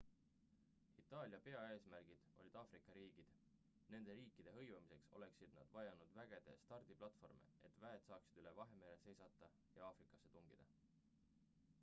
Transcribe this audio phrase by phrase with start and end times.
[1.01, 3.27] itaalia peaeesmärgid olid aafrika riigid
[3.95, 9.85] nende riikide hõivamiseks oleksid nad vajanud vägede stardiplatvorme et väed saaksid üle vahemere seilata ja
[9.91, 10.69] aafrikasse tungida